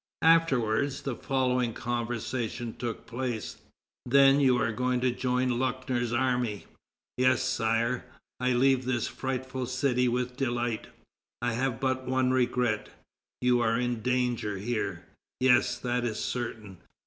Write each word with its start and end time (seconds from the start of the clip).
Afterwards, 0.23 1.03
the 1.03 1.15
following 1.15 1.73
conversation 1.73 2.75
took 2.75 3.05
place: 3.05 3.57
"Then 4.03 4.39
you 4.39 4.57
are 4.57 4.71
going 4.71 4.99
to 5.01 5.11
join 5.11 5.59
Luckner's 5.59 6.11
army?" 6.11 6.65
"Yes, 7.17 7.43
Sire, 7.43 8.05
I 8.39 8.53
leave 8.53 8.85
this 8.85 9.05
frightful 9.07 9.67
city 9.67 10.07
with 10.07 10.35
delight; 10.35 10.87
I 11.43 11.53
have 11.53 11.79
but 11.79 12.07
one 12.07 12.31
regret; 12.31 12.89
you 13.41 13.59
are 13.59 13.77
in 13.79 14.01
danger 14.01 14.57
here." 14.57 15.05
"Yes, 15.39 15.77
that 15.77 16.03
is 16.03 16.17
certain." 16.17 16.77